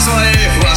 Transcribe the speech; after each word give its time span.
his 0.00 0.08
way. 0.08 0.69